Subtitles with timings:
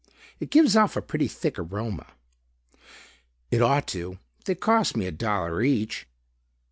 [0.39, 2.07] It gives off a pretty thick aroma."
[3.51, 4.17] "It ought to.
[4.45, 6.07] They cost me a dollar each."